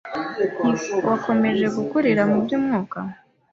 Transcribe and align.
Ntiwakomeje 0.91 1.65
gukurira 1.75 2.21
mu 2.29 2.37
by’umwuka, 2.43 2.97